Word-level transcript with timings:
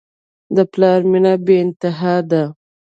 د 0.55 0.57
پلار 0.71 0.99
مینه 1.11 1.33
بېانتها 1.45 2.15
ده. 2.29 2.43